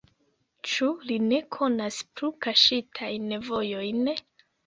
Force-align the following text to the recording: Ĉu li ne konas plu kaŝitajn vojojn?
Ĉu 0.69 0.87
li 1.09 1.17
ne 1.25 1.41
konas 1.57 1.99
plu 2.19 2.31
kaŝitajn 2.45 3.31
vojojn? 3.51 4.13